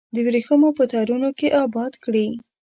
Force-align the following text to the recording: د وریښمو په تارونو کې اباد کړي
د 0.13 0.15
وریښمو 0.25 0.69
په 0.77 0.83
تارونو 0.93 1.29
کې 1.37 1.47
اباد 1.63 1.93
کړي 2.03 2.27